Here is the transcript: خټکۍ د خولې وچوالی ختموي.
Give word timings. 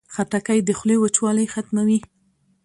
خټکۍ 0.13 0.59
د 0.65 0.69
خولې 0.77 0.95
وچوالی 0.99 1.45
ختموي. 1.53 1.99